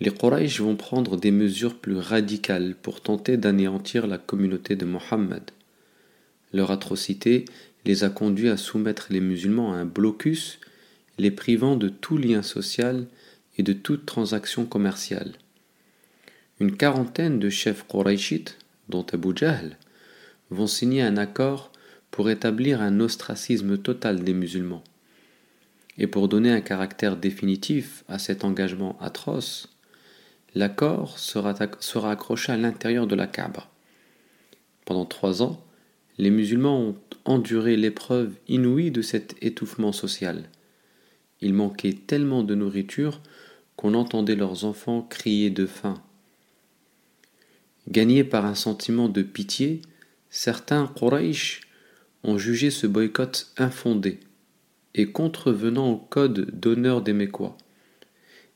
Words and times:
les 0.00 0.10
Quraysh 0.10 0.60
vont 0.60 0.76
prendre 0.76 1.18
des 1.18 1.30
mesures 1.30 1.76
plus 1.76 1.96
radicales 1.96 2.74
pour 2.74 3.02
tenter 3.02 3.36
d'anéantir 3.36 4.06
la 4.06 4.16
communauté 4.16 4.74
de 4.74 4.86
Mohammed. 4.86 5.42
Leur 6.54 6.70
atrocité 6.70 7.44
les 7.84 8.02
a 8.02 8.08
conduits 8.08 8.48
à 8.48 8.56
soumettre 8.56 9.08
les 9.10 9.20
musulmans 9.20 9.74
à 9.74 9.76
un 9.76 9.84
blocus, 9.84 10.58
les 11.18 11.30
privant 11.30 11.76
de 11.76 11.90
tout 11.90 12.16
lien 12.16 12.42
social 12.42 13.06
et 13.58 13.62
de 13.62 13.74
toute 13.74 14.06
transaction 14.06 14.64
commerciale. 14.64 15.32
Une 16.60 16.76
quarantaine 16.76 17.38
de 17.38 17.50
chefs 17.50 17.86
Qurayshites, 17.86 18.56
dont 18.88 19.04
Abu 19.12 19.32
Jahl, 19.36 19.76
vont 20.50 20.66
signer 20.66 21.02
un 21.02 21.18
accord 21.18 21.72
pour 22.10 22.30
établir 22.30 22.80
un 22.80 23.00
ostracisme 23.00 23.76
total 23.76 24.24
des 24.24 24.34
musulmans. 24.34 24.82
Et 25.98 26.06
pour 26.06 26.28
donner 26.28 26.50
un 26.50 26.60
caractère 26.62 27.16
définitif 27.16 28.02
à 28.08 28.18
cet 28.18 28.44
engagement 28.44 28.98
atroce, 29.00 29.68
l'accord 30.54 31.18
sera, 31.18 31.54
accroché 32.10 32.52
à 32.52 32.56
l'intérieur 32.56 33.06
de 33.06 33.14
la 33.14 33.26
Kaaba. 33.26 33.70
Pendant 34.84 35.04
trois 35.04 35.42
ans, 35.42 35.64
les 36.18 36.30
musulmans 36.30 36.80
ont 36.80 36.96
enduré 37.24 37.76
l'épreuve 37.76 38.34
inouïe 38.48 38.90
de 38.90 39.02
cet 39.02 39.36
étouffement 39.42 39.92
social. 39.92 40.48
Il 41.40 41.54
manquait 41.54 41.92
tellement 41.92 42.42
de 42.42 42.54
nourriture 42.54 43.20
qu'on 43.76 43.94
entendait 43.94 44.36
leurs 44.36 44.64
enfants 44.64 45.02
crier 45.02 45.50
de 45.50 45.66
faim. 45.66 46.02
Gagnés 47.88 48.24
par 48.24 48.44
un 48.44 48.54
sentiment 48.54 49.08
de 49.08 49.22
pitié, 49.22 49.80
certains 50.28 50.86
Quraysh 50.86 51.62
ont 52.22 52.36
jugé 52.36 52.70
ce 52.70 52.86
boycott 52.86 53.52
infondé 53.56 54.20
et 54.94 55.10
contrevenant 55.10 55.90
au 55.90 55.96
code 55.96 56.50
d'honneur 56.58 57.00
des 57.02 57.12
Mécois. 57.12 57.56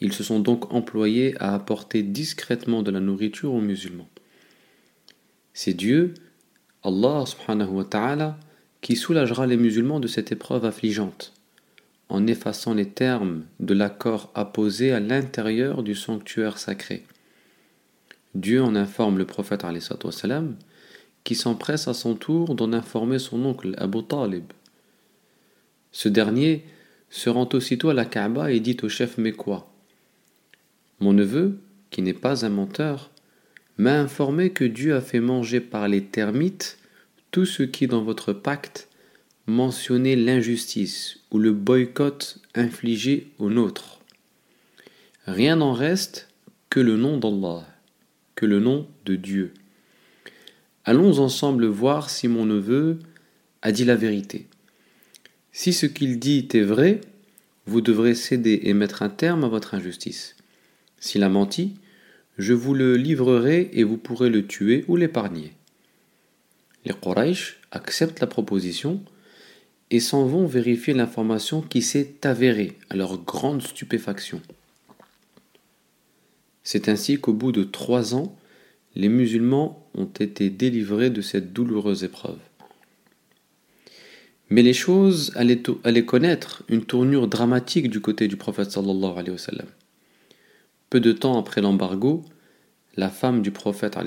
Ils 0.00 0.12
se 0.12 0.22
sont 0.22 0.40
donc 0.40 0.72
employés 0.72 1.34
à 1.40 1.54
apporter 1.54 2.02
discrètement 2.02 2.82
de 2.82 2.90
la 2.90 3.00
nourriture 3.00 3.54
aux 3.54 3.60
musulmans. 3.60 4.08
C'est 5.54 5.74
Dieu, 5.74 6.12
Allah 6.84 7.24
subhanahu 7.26 7.70
wa 7.70 7.84
ta'ala, 7.84 8.38
qui 8.82 8.94
soulagera 8.94 9.46
les 9.46 9.56
musulmans 9.56 10.00
de 10.00 10.06
cette 10.06 10.32
épreuve 10.32 10.66
affligeante, 10.66 11.32
en 12.08 12.26
effaçant 12.26 12.74
les 12.74 12.88
termes 12.88 13.44
de 13.58 13.72
l'accord 13.72 14.30
apposé 14.34 14.92
à 14.92 15.00
l'intérieur 15.00 15.82
du 15.82 15.94
sanctuaire 15.94 16.58
sacré. 16.58 17.04
Dieu 18.34 18.62
en 18.62 18.76
informe 18.76 19.16
le 19.16 19.24
prophète 19.24 19.64
wassalam, 20.04 20.56
qui 21.24 21.34
s'empresse 21.34 21.88
à 21.88 21.94
son 21.94 22.14
tour 22.14 22.54
d'en 22.54 22.72
informer 22.72 23.18
son 23.18 23.44
oncle 23.46 23.74
Abu 23.78 24.04
Talib. 24.04 24.44
Ce 25.90 26.08
dernier 26.08 26.64
se 27.08 27.30
rend 27.30 27.48
aussitôt 27.54 27.88
à 27.88 27.94
la 27.94 28.04
Kaaba 28.04 28.52
et 28.52 28.60
dit 28.60 28.76
au 28.82 28.88
chef 28.88 29.16
mécois 29.16 29.72
mon 31.00 31.12
neveu, 31.12 31.58
qui 31.90 32.02
n'est 32.02 32.12
pas 32.12 32.44
un 32.44 32.48
menteur, 32.48 33.10
m'a 33.78 33.98
informé 33.98 34.50
que 34.50 34.64
Dieu 34.64 34.94
a 34.94 35.00
fait 35.00 35.20
manger 35.20 35.60
par 35.60 35.88
les 35.88 36.02
termites 36.02 36.78
tout 37.30 37.44
ce 37.44 37.62
qui 37.62 37.86
dans 37.86 38.02
votre 38.02 38.32
pacte 38.32 38.88
mentionnait 39.46 40.16
l'injustice 40.16 41.18
ou 41.30 41.38
le 41.38 41.52
boycott 41.52 42.38
infligé 42.54 43.28
au 43.38 43.50
nôtre. 43.50 44.00
Rien 45.26 45.56
n'en 45.56 45.72
reste 45.72 46.28
que 46.70 46.80
le 46.80 46.96
nom 46.96 47.18
d'Allah, 47.18 47.66
que 48.34 48.46
le 48.46 48.60
nom 48.60 48.86
de 49.04 49.16
Dieu. 49.16 49.52
Allons 50.84 51.18
ensemble 51.18 51.66
voir 51.66 52.10
si 52.10 52.28
mon 52.28 52.46
neveu 52.46 52.98
a 53.62 53.72
dit 53.72 53.84
la 53.84 53.96
vérité. 53.96 54.46
Si 55.52 55.72
ce 55.72 55.86
qu'il 55.86 56.18
dit 56.18 56.48
est 56.54 56.60
vrai, 56.60 57.00
vous 57.66 57.80
devrez 57.80 58.14
céder 58.14 58.60
et 58.64 58.74
mettre 58.74 59.02
un 59.02 59.08
terme 59.08 59.44
à 59.44 59.48
votre 59.48 59.74
injustice. 59.74 60.36
S'il 61.06 61.22
a 61.22 61.28
menti, 61.28 61.76
je 62.36 62.52
vous 62.52 62.74
le 62.74 62.96
livrerai 62.96 63.70
et 63.74 63.84
vous 63.84 63.96
pourrez 63.96 64.28
le 64.28 64.44
tuer 64.44 64.84
ou 64.88 64.96
l'épargner. 64.96 65.52
Les 66.84 66.92
Quraysh 66.92 67.60
acceptent 67.70 68.18
la 68.18 68.26
proposition 68.26 69.00
et 69.92 70.00
s'en 70.00 70.26
vont 70.26 70.46
vérifier 70.46 70.94
l'information 70.94 71.62
qui 71.62 71.80
s'est 71.80 72.14
avérée 72.24 72.76
à 72.90 72.96
leur 72.96 73.18
grande 73.18 73.62
stupéfaction. 73.62 74.42
C'est 76.64 76.88
ainsi 76.88 77.20
qu'au 77.20 77.34
bout 77.34 77.52
de 77.52 77.62
trois 77.62 78.16
ans, 78.16 78.36
les 78.96 79.08
musulmans 79.08 79.88
ont 79.94 80.06
été 80.06 80.50
délivrés 80.50 81.10
de 81.10 81.20
cette 81.20 81.52
douloureuse 81.52 82.02
épreuve. 82.02 82.40
Mais 84.50 84.62
les 84.62 84.74
choses 84.74 85.30
allaient, 85.36 86.04
connaître 86.04 86.64
une 86.68 86.84
tournure 86.84 87.28
dramatique 87.28 87.90
du 87.90 88.00
côté 88.00 88.26
du 88.26 88.36
prophète 88.36 88.72
sallallahu 88.72 89.12
alayhi 89.12 89.30
wa 89.30 89.38
sallam. 89.38 89.68
De 90.98 91.12
temps 91.12 91.38
après 91.38 91.60
l'embargo, 91.60 92.24
la 92.96 93.10
femme 93.10 93.42
du 93.42 93.50
prophète 93.50 93.98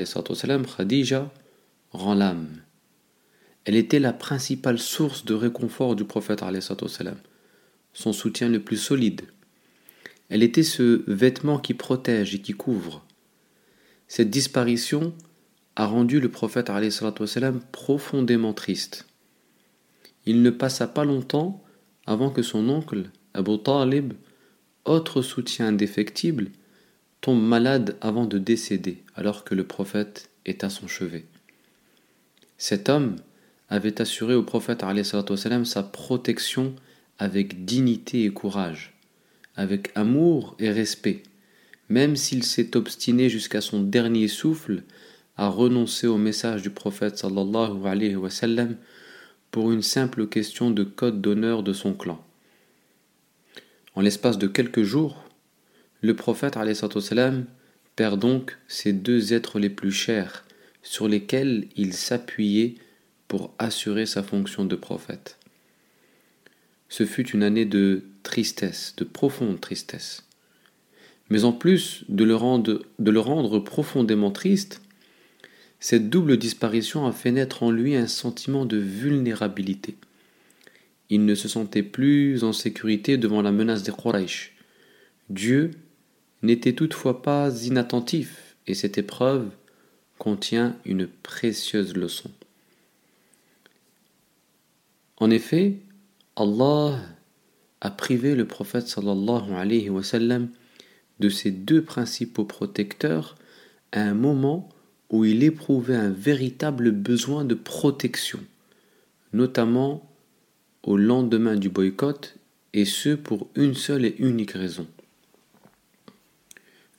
Khadija, 0.66 1.32
rend 1.92 2.16
l'âme. 2.16 2.48
Elle 3.66 3.76
était 3.76 4.00
la 4.00 4.12
principale 4.12 4.80
source 4.80 5.24
de 5.24 5.36
réconfort 5.36 5.96
du 5.96 6.04
prophète 6.04 6.44
son 7.94 8.12
soutien 8.12 8.50
le 8.50 8.60
plus 8.60 8.78
solide. 8.78 9.22
Elle 10.30 10.42
était 10.42 10.64
ce 10.64 11.04
vêtement 11.06 11.60
qui 11.60 11.76
protège 11.76 12.34
et 12.34 12.42
qui 12.42 12.54
couvre. 12.54 13.06
Cette 14.08 14.32
disparition 14.32 15.14
a 15.76 15.86
rendu 15.86 16.20
le 16.20 16.30
prophète 16.30 16.72
profondément 17.72 18.54
triste. 18.54 19.06
Il 20.26 20.42
ne 20.42 20.50
passa 20.50 20.88
pas 20.88 21.06
longtemps 21.06 21.64
avant 22.08 22.32
que 22.32 22.42
son 22.42 22.68
oncle, 22.68 23.12
Abu 23.36 23.60
Talib, 23.60 24.14
autre 24.86 25.22
soutien 25.22 25.68
indéfectible, 25.68 26.50
tombe 27.22 27.42
malade 27.42 27.98
avant 28.02 28.26
de 28.26 28.38
décéder, 28.38 29.04
alors 29.16 29.44
que 29.44 29.56
le 29.56 29.66
prophète 29.66 30.30
est 30.46 30.64
à 30.64 30.70
son 30.70 30.88
chevet. 30.88 31.26
Cet 32.58 32.90
homme 32.90 33.16
avait 33.70 34.02
assuré 34.02 34.36
au 34.36 34.44
prophète 34.44 34.84
sa 35.66 35.84
protection 35.84 36.76
avec 37.20 37.66
dignité 37.66 38.24
et 38.26 38.32
courage, 38.32 38.94
avec 39.56 39.92
amour 39.96 40.56
et 40.60 40.72
respect, 40.72 41.24
même 41.90 42.16
s'il 42.16 42.44
s'est 42.44 42.76
obstiné 42.76 43.30
jusqu'à 43.30 43.62
son 43.62 43.82
dernier 43.82 44.28
souffle 44.28 44.84
à 45.38 45.48
renoncer 45.48 46.08
au 46.08 46.18
message 46.18 46.62
du 46.62 46.70
prophète 46.70 47.18
sallam 47.18 48.76
pour 49.52 49.72
une 49.72 49.82
simple 49.82 50.28
question 50.28 50.72
de 50.72 50.84
code 50.84 51.22
d'honneur 51.22 51.64
de 51.64 51.74
son 51.74 51.94
clan. 51.94 52.24
En 53.96 54.02
l'espace 54.02 54.38
de 54.38 54.48
quelques 54.48 54.84
jours, 54.84 55.29
le 56.02 56.16
prophète 56.16 56.58
perd 57.96 58.20
donc 58.20 58.58
ces 58.68 58.94
deux 58.94 59.34
êtres 59.34 59.60
les 59.60 59.70
plus 59.70 59.92
chers 59.92 60.46
sur 60.82 61.08
lesquels 61.08 61.68
il 61.76 61.94
s'appuyait 61.94 62.76
pour 63.28 63.54
assurer 63.60 64.06
sa 64.06 64.24
fonction 64.24 64.66
de 64.66 64.76
prophète. 64.76 65.38
ce 66.88 67.06
fut 67.06 67.30
une 67.30 67.44
année 67.44 67.66
de 67.66 68.04
tristesse, 68.24 68.96
de 68.98 69.04
profonde 69.04 69.62
tristesse. 69.62 70.24
Mais 71.30 71.44
en 71.44 71.52
plus 71.52 72.04
de 72.10 72.24
le 72.24 72.36
rendre, 72.36 72.84
de 72.98 73.12
le 73.12 73.20
rendre 73.20 73.60
profondément 73.60 74.32
triste, 74.32 74.82
cette 75.80 76.10
double 76.10 76.38
disparition 76.38 77.06
a 77.06 77.12
fait 77.12 77.32
naître 77.32 77.64
en 77.64 77.72
lui 77.72 77.96
un 77.96 78.08
sentiment 78.08 78.66
de 78.66 78.78
vulnérabilité. 78.78 79.96
Il 81.10 81.26
ne 81.26 81.36
se 81.36 81.48
sentait 81.48 81.84
plus 81.84 82.44
en 82.44 82.54
sécurité 82.54 83.18
devant 83.18 83.42
la 83.42 83.52
menace 83.52 83.84
des 83.84 83.92
Quraysh. 83.92 84.54
Dieu 85.30 85.72
n'était 86.42 86.74
toutefois 86.74 87.22
pas 87.22 87.50
inattentif, 87.64 88.56
et 88.68 88.74
cette 88.74 88.98
épreuve 88.98 89.50
contient 90.18 90.76
une 90.86 91.08
précieuse 91.08 91.96
leçon. 91.96 92.32
En 95.18 95.30
effet, 95.30 95.78
Allah 96.36 97.00
a 97.82 97.92
privé 97.92 98.36
le 98.36 98.46
prophète 98.46 98.88
de 101.20 101.30
ses 101.30 101.52
deux 101.52 101.84
principaux 101.84 102.46
protecteurs 102.46 103.36
à 103.92 104.02
un 104.02 104.14
moment 104.14 104.70
où 105.10 105.26
il 105.26 105.44
éprouvait 105.44 105.96
un 105.96 106.12
véritable 106.12 106.92
besoin 106.92 107.44
de 107.44 107.56
protection, 107.56 108.40
notamment 109.34 110.10
au 110.84 110.98
lendemain 110.98 111.56
du 111.56 111.70
boycott, 111.70 112.36
et 112.74 112.86
ce 112.86 113.16
pour 113.16 113.50
une 113.56 113.74
seule 113.74 114.06
et 114.06 114.16
unique 114.20 114.52
raison. 114.52 114.88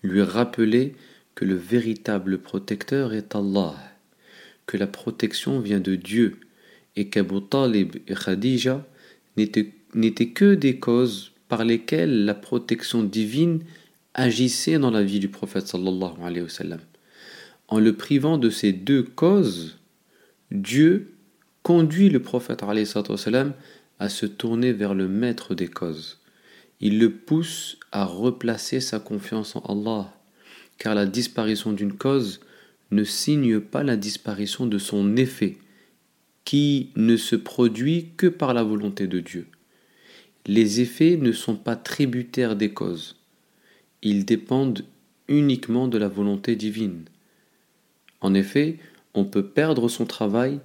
Lui 0.02 0.22
rappeler 0.22 0.94
que 1.34 1.44
le 1.44 1.54
véritable 1.54 2.38
protecteur 2.38 3.12
est 3.12 3.34
Allah, 3.34 3.74
que 4.66 4.76
la 4.76 4.86
protection 4.86 5.60
vient 5.60 5.80
de 5.80 5.94
Dieu, 5.94 6.38
et 6.96 7.08
qu'Abu 7.08 7.40
Talib 7.42 7.96
et 8.08 8.14
Khadija 8.14 8.86
n'étaient 9.36 10.28
que 10.28 10.54
des 10.54 10.78
causes 10.78 11.32
par 11.48 11.64
lesquelles 11.64 12.24
la 12.24 12.34
protection 12.34 13.02
divine 13.02 13.62
agissait 14.14 14.78
dans 14.78 14.90
la 14.90 15.02
vie 15.02 15.20
du 15.20 15.28
prophète 15.28 15.66
sallallahu 15.66 16.22
alayhi 16.22 16.42
wa 16.42 16.48
sallam. 16.48 16.80
En 17.68 17.78
le 17.78 17.96
privant 17.96 18.38
de 18.38 18.50
ces 18.50 18.72
deux 18.72 19.02
causes, 19.02 19.78
Dieu 20.50 21.12
conduit 21.62 22.08
le 22.08 22.20
prophète 22.20 22.62
alayhi 22.62 22.88
wa 22.96 23.16
sallam 23.16 23.52
à 23.98 24.08
se 24.08 24.26
tourner 24.26 24.72
vers 24.72 24.94
le 24.94 25.08
maître 25.08 25.54
des 25.54 25.68
causes. 25.68 26.19
Il 26.80 26.98
le 26.98 27.10
pousse 27.10 27.78
à 27.92 28.04
replacer 28.04 28.80
sa 28.80 29.00
confiance 29.00 29.56
en 29.56 29.60
Allah, 29.60 30.14
car 30.78 30.94
la 30.94 31.06
disparition 31.06 31.72
d'une 31.72 31.96
cause 31.96 32.40
ne 32.90 33.04
signe 33.04 33.60
pas 33.60 33.82
la 33.82 33.96
disparition 33.96 34.66
de 34.66 34.78
son 34.78 35.16
effet, 35.16 35.58
qui 36.44 36.90
ne 36.96 37.16
se 37.16 37.36
produit 37.36 38.08
que 38.16 38.26
par 38.26 38.54
la 38.54 38.62
volonté 38.62 39.06
de 39.06 39.20
Dieu. 39.20 39.46
Les 40.46 40.80
effets 40.80 41.16
ne 41.16 41.32
sont 41.32 41.56
pas 41.56 41.76
tributaires 41.76 42.56
des 42.56 42.72
causes 42.72 43.20
ils 44.02 44.24
dépendent 44.24 44.84
uniquement 45.28 45.88
de 45.88 45.98
la 45.98 46.08
volonté 46.08 46.56
divine. 46.56 47.04
En 48.20 48.34
effet, 48.34 48.78
on 49.14 49.24
peut 49.24 49.46
perdre 49.46 49.88
son 49.88 50.06
travail 50.06 50.60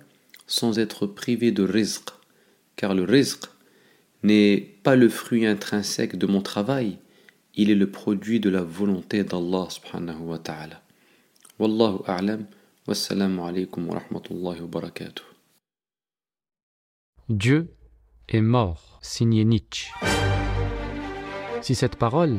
sans 0.48 0.80
être 0.80 1.08
privé 1.08 1.52
de 1.52 1.64
rizq, 1.64 2.10
car 2.76 2.94
le 2.94 3.04
rizq 3.04 3.46
n'est 4.26 4.58
pas 4.84 4.96
le 4.96 5.10
fruit 5.10 5.46
intrinsèque 5.46 6.16
de 6.16 6.28
mon 6.28 6.42
travail, 6.42 6.98
il 7.56 7.70
est 7.70 7.76
le 7.76 7.90
produit 7.90 8.40
de 8.40 8.50
la 8.50 8.64
volonté 8.64 9.24
d'Allah 9.24 9.68
subhanahu 9.70 10.22
wa 10.22 10.40
ta'ala. 10.40 10.82
Wallahu 11.60 12.00
a'lam, 12.06 12.46
wassalamu 12.88 13.42
alaykum 13.42 13.88
wa 13.88 14.00
rahmatullahi 14.00 14.62
wa 14.62 14.68
barakatuh. 14.68 15.24
Dieu 17.30 17.74
est 18.28 18.42
mort, 18.42 19.00
signé 19.02 19.46
Nietzsche. 19.46 19.92
Si 21.62 21.74
cette 21.74 21.96
parole 21.96 22.38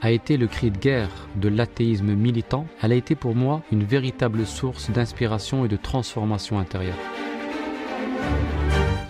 a 0.00 0.10
été 0.10 0.36
le 0.36 0.46
cri 0.46 0.70
de 0.70 0.78
guerre 0.78 1.28
de 1.36 1.48
l'athéisme 1.48 2.14
militant, 2.14 2.66
elle 2.82 2.92
a 2.92 2.96
été 2.96 3.14
pour 3.14 3.34
moi 3.34 3.62
une 3.72 3.84
véritable 3.84 4.46
source 4.46 4.90
d'inspiration 4.90 5.64
et 5.64 5.68
de 5.68 5.76
transformation 5.76 6.58
intérieure. 6.58 6.98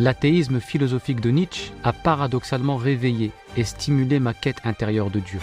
L'athéisme 0.01 0.61
philosophique 0.61 1.21
de 1.21 1.29
Nietzsche 1.29 1.73
a 1.85 1.93
paradoxalement 1.93 2.79
réveillé 2.79 3.33
et 3.59 3.65
stimulé 3.65 4.19
ma 4.19 4.33
quête 4.33 4.63
intérieure 4.65 5.11
de 5.11 5.21
Dieu. 5.21 5.41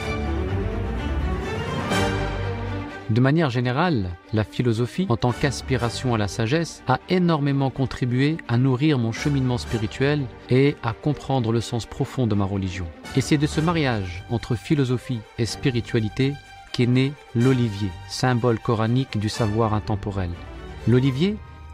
De 3.11 3.21
manière 3.21 3.51
générale, 3.51 4.09
la 4.33 4.43
philosophie, 4.43 5.05
en 5.09 5.15
tant 5.15 5.31
qu'aspiration 5.31 6.15
à 6.15 6.17
la 6.17 6.27
sagesse, 6.27 6.81
a 6.87 6.99
énormément 7.07 7.69
contribué 7.69 8.37
à 8.47 8.57
nourrir 8.57 8.97
mon 8.97 9.11
cheminement 9.11 9.59
spirituel 9.59 10.23
et 10.49 10.75
à 10.81 10.93
comprendre 10.93 11.51
le 11.51 11.61
sens 11.61 11.85
profond 11.85 12.25
de 12.25 12.33
ma 12.33 12.45
religion. 12.45 12.87
Et 13.15 13.21
c'est 13.21 13.37
de 13.37 13.45
ce 13.45 13.61
mariage 13.61 14.23
entre 14.31 14.55
philosophie 14.55 15.19
et 15.37 15.45
spiritualité 15.45 16.33
qu'est 16.73 16.87
né 16.87 17.13
l'Olivier, 17.35 17.91
symbole 18.09 18.57
coranique 18.57 19.19
du 19.19 19.29
savoir 19.29 19.75
intemporel. 19.75 20.31
L'Olivier 20.87 21.37